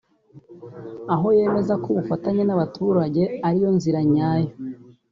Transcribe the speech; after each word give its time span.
aho 1.13 1.27
yemeza 1.37 1.73
ko 1.81 1.87
ubufatanye 1.91 2.43
n’abaturage 2.45 3.21
ariyo 3.47 3.69
nzira 3.77 3.99
nyayo 4.13 4.51